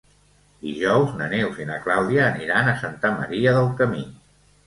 [0.61, 4.05] Dijous na Neus i na Clàudia aniran a Santa Maria del Camí.